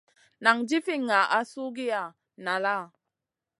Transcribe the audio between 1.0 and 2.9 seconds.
ŋah suhgiya nala?